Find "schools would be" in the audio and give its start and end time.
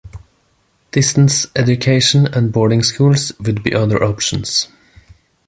2.81-3.75